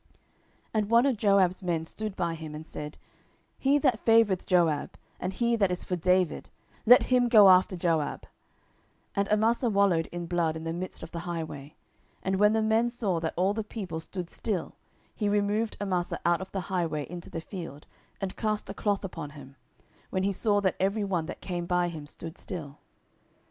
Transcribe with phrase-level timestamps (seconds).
[0.01, 0.09] 10:020:011
[0.73, 2.97] And one of Joab's men stood by him, and said,
[3.59, 6.49] He that favoureth Joab, and he that is for David,
[6.87, 8.21] let him go after Joab.
[8.21, 8.27] 10:020:012
[9.17, 11.75] And Amasa wallowed in blood in the midst of the highway.
[12.23, 14.73] And when the man saw that all the people stood still,
[15.13, 17.85] he removed Amasa out of the highway into the field,
[18.19, 19.55] and cast a cloth upon him,
[20.09, 22.79] when he saw that every one that came by him stood still.